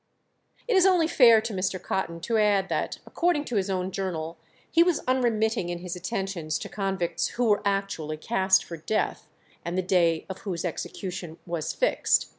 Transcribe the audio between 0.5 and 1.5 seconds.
It is only fair